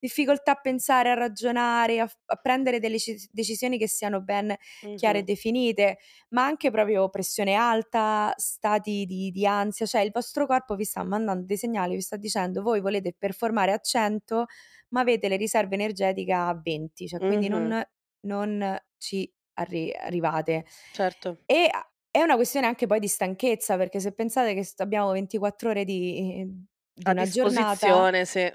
[0.00, 4.54] Difficoltà a pensare, a ragionare, a a prendere delle ci decisioni che siano ben
[4.94, 5.98] chiare e definite,
[6.30, 11.04] ma anche proprio pressione alta, stati di di ansia, cioè il vostro corpo vi sta
[11.04, 14.46] mandando dei segnali, vi sta dicendo: "Voi volete performare a 100
[14.90, 17.74] ma avete le riserve energetiche a 20, cioè quindi Mh-mh.
[17.74, 17.82] non
[18.22, 21.40] non ci arri arrivate." Certo.
[21.46, 21.68] E
[22.10, 26.46] è una questione anche poi di stanchezza, perché se pensate che abbiamo 24 ore di
[26.92, 28.50] di A una giornata sì.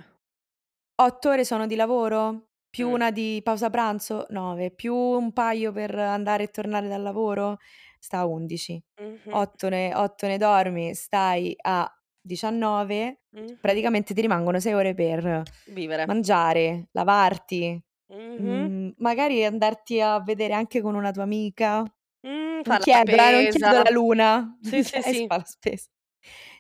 [0.99, 2.51] 8 ore sono di lavoro?
[2.69, 2.95] Più Mh.
[2.95, 4.25] 1 di pausa pranzo?
[4.29, 7.57] 9, più un paio per andare e tornare dal lavoro?
[7.99, 8.81] Sta a 11.
[8.99, 9.37] Mh-mh.
[9.37, 11.89] 8 ne 8 ne dormi, stai a
[12.21, 13.57] 19, c Mh-mh.
[13.59, 16.07] praticamente ti rimangono 6 ore per Vivere.
[16.07, 17.77] mangiare, lavarti,
[18.09, 18.69] Mh-mh.
[18.69, 21.79] mhmm, magari andarti a vedere anche con una tua amica.
[22.23, 25.27] Mh, Non la chiedo eh, non chiedo la luna, Sì, sì, s sì.
[25.27, 25.89] fa la spesa.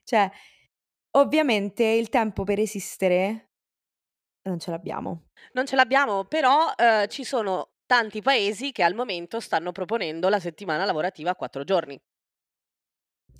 [0.03, 0.29] Cioè,
[1.11, 3.51] ovviamente il tempo per esistere
[4.45, 5.25] non ce l'abbiamo.
[5.53, 10.39] Non ce l'abbiamo, però, uhm, ci sono tanti paesi che al momento stanno proponendo la
[10.39, 11.99] settimana lavorativa a 4 giorni.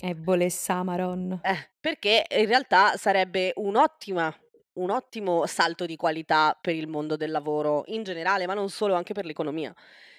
[0.00, 1.32] E volesse 'a Maronn.
[1.44, 4.34] Eh, perché in realtà sarebbe un'ottima
[4.76, 8.92] un ottimo salto di qualità per il mondo del lavoro in generale, ma non solo,
[8.94, 9.72] anche per l'economia.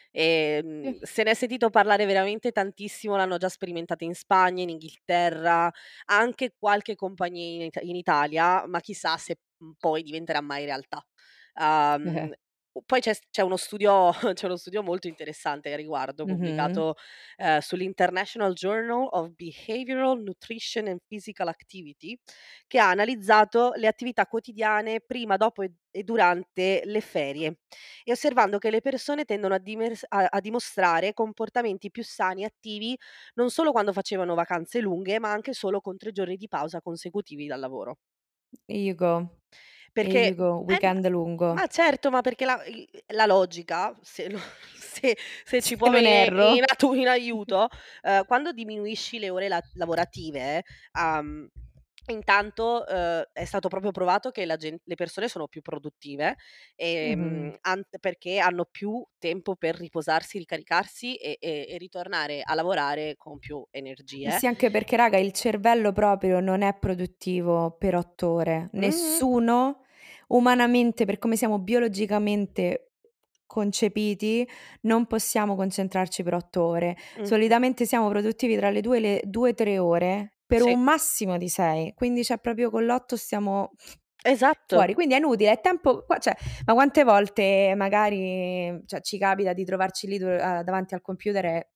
[0.10, 1.02] Ehm, Sì.
[1.02, 5.72] se ne è sentito parlare veramente tantissimo, l'hanno già sperimentato in Spagna, in Inghilterra,
[6.06, 9.36] anche qualche compagnia in It in Italia, ma chissà se,
[9.80, 11.06] poi diventerà mai realtà.
[11.56, 12.32] Uhm,
[12.86, 16.94] poi c'è c'è uno studio c'è uno studio molto interessante a riguardo pubblicato,
[17.38, 22.16] ehm, sull'International Journal of Behavioral Nutrition and Physical Activity,
[22.68, 27.62] che ha analizzato le attività quotidiane prima, dopo e e durante le ferie
[28.04, 32.46] e osservando che le persone tendono a dimers a a dimostrare comportamenti più sani e
[32.46, 32.96] attivi,
[33.36, 37.48] non solo quando facevano vacanze lunghe, ma anche solo con 3 giorni di pausa consecutivi
[37.48, 37.98] dal lavoro.
[38.68, 39.30] Here you go.
[39.98, 41.08] Perché you go, eh, weekend
[41.50, 41.68] ma lungo.
[41.68, 42.62] certo, ma perché la
[43.08, 44.40] la logica, se lo
[44.80, 46.50] se se ci Se può non venire erro.
[46.56, 47.68] in atu in aiuto,
[48.04, 51.48] uhm, quando diminuisci le ore la lavorative, uhm,
[52.10, 56.36] intanto, uhm, è stato proprio provato che la gen le persone sono più produttive,
[56.76, 63.16] ehm, ant perché hanno più tempo per riposarsi, ricaricarsi e e e ritornare a lavorare
[63.18, 63.66] con più
[64.24, 64.32] Eh energie.
[64.32, 68.70] sì, anche perché raga il cervello proprio non è produttivo per 8 ore.
[68.78, 69.28] Mh-mh.
[69.28, 69.84] Nessuno
[70.28, 72.92] umanamente, per come siamo biologicamente
[73.46, 74.48] concepiti,
[74.82, 76.98] non possiamo concentrarci per 8 ore.
[77.18, 77.24] Mh-mh.
[77.26, 80.72] Solitamente siamo produttivi tra le 2 e le 2-3 ore, per Sì.
[80.72, 83.72] un massimo di 6, quindi cioè proprio con l'8 stiamo
[84.24, 84.76] Esatto.
[84.76, 84.94] fuori.
[84.94, 86.36] Quindi è inutile, è tempo cioè,
[86.66, 91.70] ma quante volte magari, cioè ci capita di trovarci lì davanti al computer e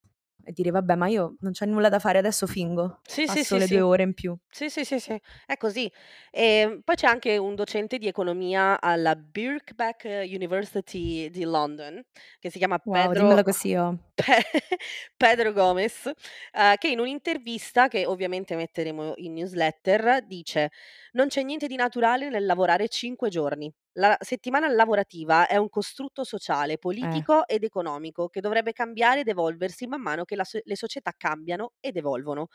[0.43, 3.59] e dire: "Vabbè, ma io non c'è nulla da fare, adesso fingo, Sì, passo sì,
[3.59, 3.81] le 2 sì.
[3.81, 5.91] ore in più." Sì, sì, sì, sì, è così.
[6.31, 12.01] Ehm, poi c'è anche un docente di economia alla Birkbeck University di London,
[12.39, 13.97] che si chiama Wow, dimmelo Pedro così oh.
[14.15, 14.43] Pe
[15.17, 16.05] Pedro Gomes,
[16.53, 20.71] uhm, che in un'intervista, che ovviamente metteremo in newsletter, dice:
[21.13, 23.73] "Non c'è niente di naturale nel lavorare 5 giorni.
[23.95, 27.21] La settimana lavorativa è un costrutto sociale, Eh.
[27.21, 31.13] politico ed economico che dovrebbe cambiare ed evolversi man mano che la so le società
[31.17, 32.47] cambiano ed evolvono.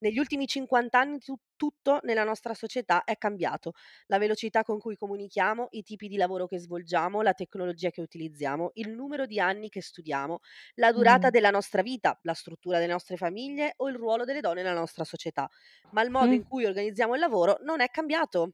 [0.00, 3.72] Negli ultimi 50 anni tu tutto nella nostra società è cambiato.
[4.06, 8.70] La velocità con cui comunichiamo, i tipi di lavoro che svolgiamo, la tecnologia che utilizziamo,
[8.74, 10.38] il numero di anni che studiamo,
[10.74, 11.30] la durata Mh-mh.
[11.30, 15.02] della nostra vita, la struttura delle nostre famiglie o il ruolo delle donne nella nostra
[15.02, 15.48] società.
[15.90, 18.52] Ma il modo in cui organizziamo il lavoro non è cambiato.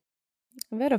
[0.70, 0.98] Vero.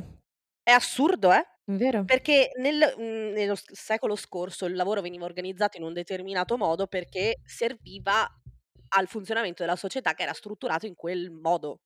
[0.68, 2.04] È assurdo, eh, Vero.
[2.04, 6.88] perché nel mhmm, nello s secolo scorso il lavoro veniva organizzato in un determinato modo
[6.88, 8.28] perché serviva
[8.88, 11.78] al funzionamento della società che era strutturato in quel modo.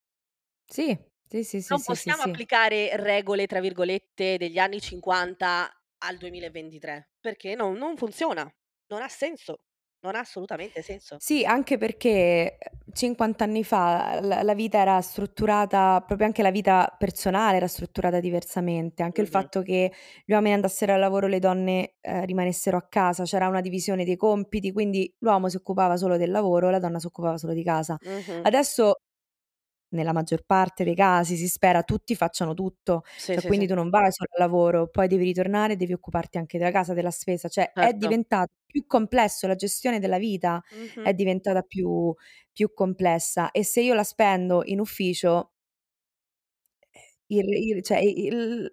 [0.68, 0.96] Sì,
[1.28, 2.40] sì, sì, sì, Non sì, sì, possiamo sì.
[2.40, 8.42] applicare "regole" tra virgolette degli anni '50 al 2023 perché non non funziona.
[8.88, 9.60] Non ha senso.
[10.04, 11.20] Non ha assolutamente senso.
[11.22, 16.50] Sì, anche perché, ehm, 50 anni fa la la vita era strutturata proprio anche la
[16.50, 19.92] vita personale era strutturata diversamente, anche il fatto che
[20.24, 24.16] gli uomini andassero al lavoro, le donne, ehm, rimanessero a casa, c'era una divisione dei
[24.16, 27.98] compiti, quindi l'uomo si occupava solo del lavoro, la donna si occupava solo di casa.
[28.04, 28.50] Mh-mh.
[28.50, 28.94] Adesso
[29.90, 33.60] nella maggior parte dei casi, si spera, tutti facciano tutto, Sì, cioè sì, sì.
[33.60, 36.70] quindi tu non vai solo al lavoro, poi devi ritornare e devi occuparti anche della
[36.70, 37.94] casa, della spesa, cioè è Certo.
[37.94, 41.10] diventato più complesso, la gestione della vita Mh-mh.
[41.10, 42.14] è diventata più
[42.52, 45.50] più complessa e se io la spendo in ufficio
[47.30, 48.72] il il cioè il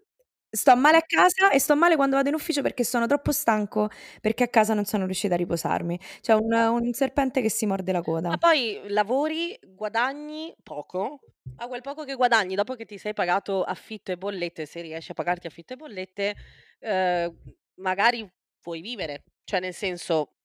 [0.49, 3.89] sto male a casa e sto male quando vado in ufficio perché sono troppo stanco,
[4.21, 5.99] perché a casa non sono riuscita a riposarmi.
[6.21, 8.37] Cioè un un serpente che si morde la Ma coda.
[8.37, 11.23] poi lavori, guadagni poco,
[11.55, 15.11] ma quel poco che guadagni dopo che ti sei pagato affitto e bollette, se riesci
[15.11, 16.35] a pagarti affitto e bollette,
[16.79, 17.37] ehm,
[17.75, 18.29] magari
[18.59, 19.23] puoi vivere.
[19.45, 20.36] Cioè nel senso Ma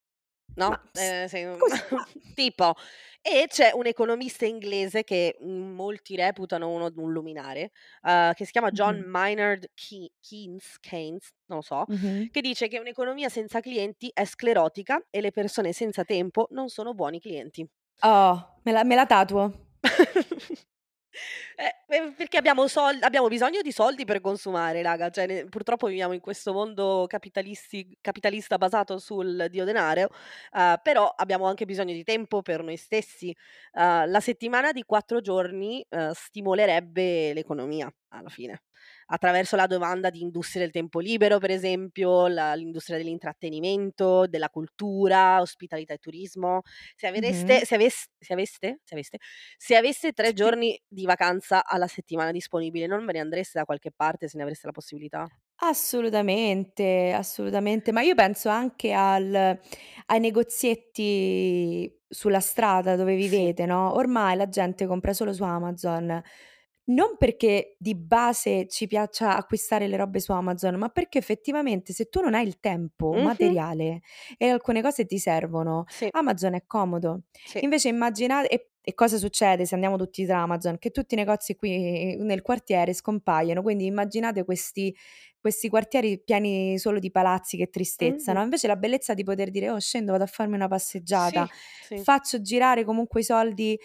[0.56, 2.74] no, s ehm, se così ma tipo
[3.22, 7.70] e c'è un economista inglese che, molti reputano uno un luminare,
[8.02, 9.04] uhm, che si chiama John Mh-mh.
[9.04, 12.28] Maynard Key Keynes Keynes, non lo so, Mh-mh.
[12.30, 16.94] che dice che un'economia senza clienti è sclerotica e le persone senza tempo non sono
[16.94, 17.68] buoni clienti.
[18.02, 19.52] Oh, me la me la tatuo.
[21.58, 25.86] Eh, pe perché abbiamo sol abbiamo bisogno di soldi per consumare raga, cioè ne purtroppo
[25.86, 30.08] viviamo in questo mondo capitalisti capitalista basato sul dio denaro,
[30.52, 33.34] uhm, però abbiamo anche bisogno di tempo per noi stessi.
[33.72, 38.62] Uhm, la settimana di 4 giorni, uhm, stimolerebbe l'economia alla fine,
[39.06, 45.40] attraverso la domanda di industria del tempo libero per esempio, la l'industria dell'intrattenimento, della cultura,
[45.40, 46.60] ospitalità e turismo.
[46.94, 49.18] Se avreste se aves se aveste se aveste
[49.56, 50.34] se aveste 3 Sì.
[50.34, 54.42] giorni di vacanza alla settimana disponibile, non ve ne andreste da qualche parte se ne
[54.44, 55.26] avreste la possibilità?
[55.64, 59.32] Assolutamente, assolutamente, ma io penso anche al
[60.06, 66.20] ai negozietti sulla strada dove vivete, no, ormai la gente compra solo su Amazon,
[66.86, 72.06] non perché di base ci piaccia acquistare le robe su Amazon, ma perché effettivamente se
[72.08, 73.54] tu non hai il tempo Mh-mh.
[73.54, 74.00] materiale
[74.36, 76.10] e alcune cose ti servono, Sì.
[76.10, 77.22] Amazon è comodo.
[77.44, 77.60] Sì.
[77.60, 80.78] Invece immagina e e cosa succede se andiamo tutti su Amazon?
[80.78, 84.94] Che tutti i negozi qui nel quartiere scompaiono, quindi immaginate questi
[85.42, 88.44] questi quartieri pieni solo di palazzi, che tristezza, no, Mh-mh.
[88.44, 92.04] invece la bellezza di poter dire: "Oh scendo, vado a farmi una passeggiata, Sì, sì.
[92.04, 93.78] faccio girare comunque i soldi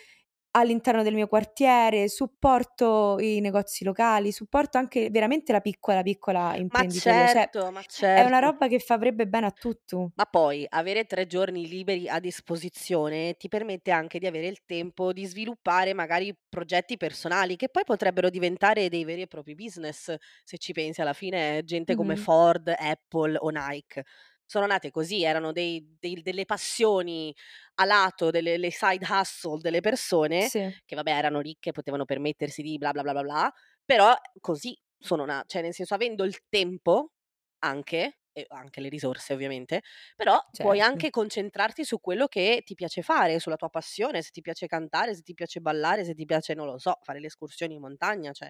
[0.59, 6.85] all'interno del mio quartiere, supporto i negozi locali, supporto anche veramente la piccola, piccola Ma
[6.85, 8.39] imprenditoria." Cioè certo, ma è una certo.
[8.39, 10.11] roba che farebbe bene a tutto.
[10.19, 15.13] Ma poi avere 3 giorni liberi a disposizione ti permette anche di avere il tempo
[15.13, 20.57] di sviluppare magari progetti personali, che poi potrebbero diventare dei veri e propri business, se
[20.57, 22.15] ci pensi alla fine gente come Mh-mh.
[22.15, 24.05] Ford, Apple o Nike
[24.47, 27.35] sono nate così, erano dei dei delle passioni
[27.75, 30.77] a lato, delle le side hustle delle persone Sì.
[30.85, 33.53] che vabbè erano ricche, potevano permettersi di bla, bla, bla, bla, bla,
[33.85, 37.13] però così sono na cioè nel senso avendo il tempo
[37.59, 39.81] anche, e anche le risorse ovviamente,
[40.15, 40.81] però puoi Certo.
[40.81, 45.15] anche concentrarti su quello che ti piace fare, sulla tua passione, se ti piace cantare,
[45.15, 48.31] se ti piace ballare, se ti piace, non lo so, fare le escursioni in montagna,
[48.33, 48.49] cioè,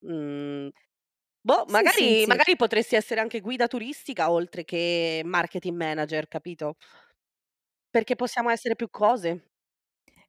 [0.00, 0.68] mhmm,
[1.44, 2.26] boh, Sì, sì, magari sì.
[2.26, 6.76] magari potresti essere anche guida turistica oltre che marketing manager, capito?
[7.90, 9.52] Perché possiamo essere più cose.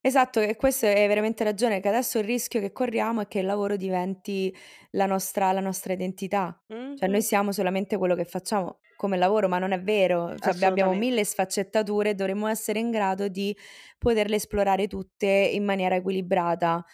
[0.01, 3.45] Esatto, e questo hai veramente ragione, che adesso il rischio che corriamo è che il
[3.45, 4.55] lavoro diventi
[4.91, 6.61] la nostra la nostra identità.
[6.93, 10.65] Cioè noi siamo solamente quello che facciamo come lavoro, ma non è vero, cioè abbi
[10.65, 10.93] abbiamo Assolutamente.
[10.93, 13.55] 1000 sfaccettature e dovremmo essere in grado di
[13.97, 16.85] poterle esplorare tutte in maniera equilibrata.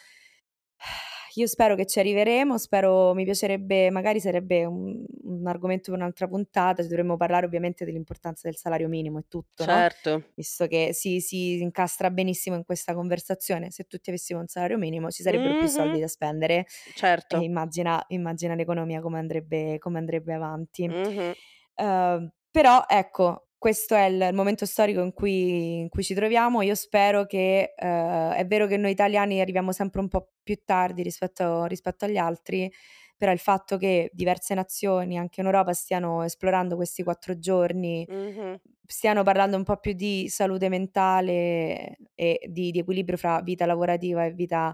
[1.36, 6.28] Io spero che ci arriveremo, spero mi piacerebbe magari sarebbe un un argomento per un'altra
[6.28, 10.24] puntata, dovremmo parlare ovviamente dell'importanza del salario minimo e tutto, no, Certo.
[10.34, 13.72] visto che si si incastra benissimo in questa conversazione.
[13.72, 16.02] Se tutti avessimo un salario minimo ci sarebbero più soldi Mh-mh.
[16.02, 17.46] da spendere Certo.
[17.46, 20.94] immagina immagina l'economia come andrebbe come andrebbe avanti.
[20.94, 21.36] Mh-mh.
[21.78, 26.64] Uhm, però ecco, questo è il momento storico in cui in cui ci troviamo.
[26.64, 31.04] Io spero che uhm, è vero che noi italiani arriviamo sempre un po' più tardi
[31.04, 32.72] rispetto rispetto agli altri,
[33.16, 38.60] però il fatto che diverse nazioni, anche in Europa, stiano esplorando questi 4 giorni, Mh-mh.
[38.88, 44.26] stiano parlando un po' più di salute mentale e di di equilibrio fra vita lavorativa
[44.26, 44.74] e vita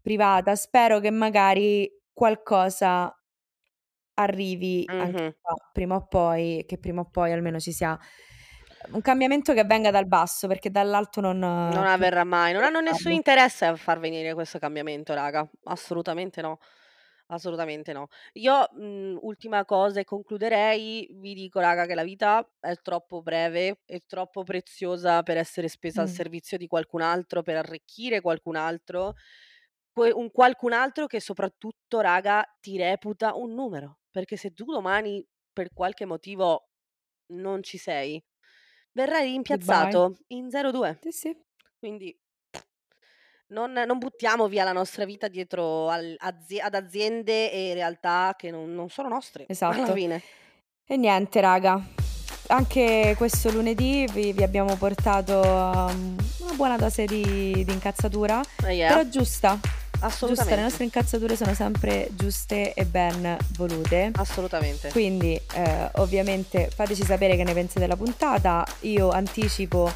[0.00, 3.15] privata, spero che magari qualcosa
[4.16, 5.36] arrivi anche Mh-mh.
[5.40, 7.98] qua prima o poi, che prima o poi almeno ci sia
[8.92, 11.38] un cambiamento che venga dal basso, perché dall'alto non
[11.68, 13.12] Non non avverrà mai, non hanno nessun farlo.
[13.12, 16.58] interesse a far venire questo cambiamento raga, assolutamente no,
[17.28, 18.06] assolutamente no.
[18.34, 23.80] Io, mhmm, ultima cosa e concluderei, vi dico raga che la vita è troppo breve
[23.84, 26.10] e troppo preziosa per essere spesa al Mh.
[26.10, 29.14] servizio di qualcun altro, per arricchire qualcun altro,
[29.92, 35.22] poi un qualcun altro che soprattutto raga ti reputa un numero, perché se tu domani
[35.52, 36.70] per qualche motivo
[37.34, 38.22] non ci sei,
[38.92, 39.32] verrai Goodbye.
[39.32, 40.98] rimpiazzato in 02.
[41.02, 41.36] Sì, sì.
[41.78, 42.18] Quindi
[43.48, 48.50] non non buttiamo via la nostra vita dietro al azie ad aziende e realtà che
[48.50, 49.92] non non sono nostre alla Esatto.
[49.92, 50.22] fine.
[50.86, 51.78] E niente raga,
[52.48, 58.72] anche questo lunedì vi vi abbiamo portato, uhm, una buona dose di di incazzatura, Ah
[58.72, 58.96] yeah.
[58.96, 59.60] però giusta,
[60.08, 60.26] giusta.
[60.26, 60.62] Le Assolutamente.
[60.62, 64.10] nostre incazzature sono sempre giuste e ben volute.
[64.14, 64.90] Assolutamente.
[64.90, 68.66] Quindi, ehm, ovviamente fateci sapere che ne pensate della puntata.
[68.80, 69.92] Io anticipo,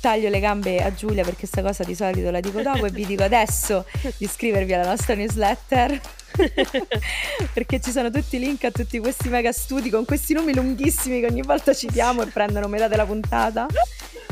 [0.00, 3.06] taglio le gambe a Giulia perché 'sta cosa di solito la dico dopo e vi
[3.06, 6.00] dico adesso di iscrivervi alla nostra newsletter
[7.54, 11.20] perché ci sono tutti i link a tutti questi mega studi con questi nomi lunghissimi
[11.20, 13.66] che ogni volta citiamo e prendono metà della puntata.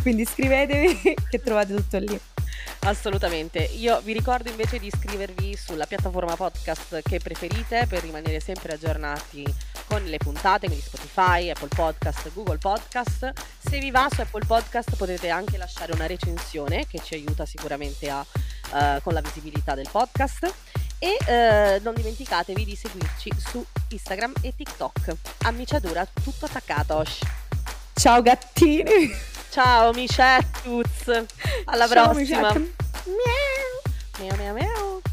[0.03, 2.19] Quindi iscrivetevi che trovate tutto lì.
[2.83, 3.59] Assolutamente.
[3.59, 9.45] Io vi ricordo invece di iscrivervi sulla piattaforma podcast che preferite per rimanere sempre aggiornati
[9.87, 13.33] con le puntate, quindi Spotify, Apple Podcast, Google Podcast.
[13.59, 18.09] Se vi va su Apple Podcast potete anche lasciare una recensione che ci aiuta sicuramente
[18.09, 18.25] a
[18.73, 20.53] uhm, con la visibilità del podcast
[20.99, 25.17] e, uhm, non dimenticatevi di seguirci su Instagram e TikTok.
[25.43, 27.19] Amiciadura tutto attaccatos.
[27.95, 29.39] Ciao gattini.
[29.51, 31.27] Ciao micettus,
[31.65, 32.53] alla Ciao prossima.
[32.53, 32.71] Miau.
[34.19, 35.10] Miau, miau, miau.